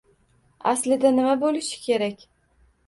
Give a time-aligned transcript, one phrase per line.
[0.71, 2.29] Aslida nima boʻlishi kerak